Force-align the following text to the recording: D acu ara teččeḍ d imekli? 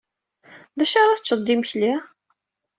D 0.77 0.79
acu 0.83 0.97
ara 1.01 1.17
teččeḍ 1.19 1.39
d 1.43 1.47
imekli? 1.53 1.93